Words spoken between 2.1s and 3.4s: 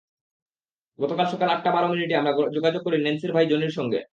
আমরা যোগাযোগ করি ন্যান্সির